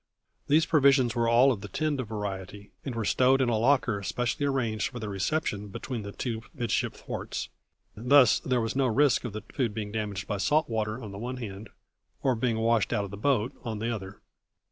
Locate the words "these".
0.47-0.65